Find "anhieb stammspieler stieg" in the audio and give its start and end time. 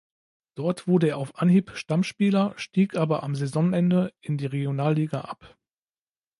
1.37-2.95